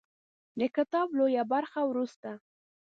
د 0.59 0.61
کتاب 0.75 1.07
لویه 1.19 1.43
برخه 1.53 1.81
وروسته 1.89 2.29